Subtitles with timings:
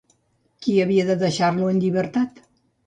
[0.65, 2.45] Qui havia de deixar Io en llibertat?